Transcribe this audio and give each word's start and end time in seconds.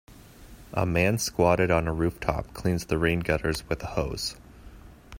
A 0.73 0.83
man 0.83 1.19
squatted 1.19 1.69
on 1.69 1.87
a 1.87 1.93
rooftop 1.93 2.55
cleans 2.55 2.85
the 2.85 2.97
rain 2.97 3.19
gutters 3.19 3.69
with 3.69 3.83
a 3.83 3.85
hose. 3.85 4.35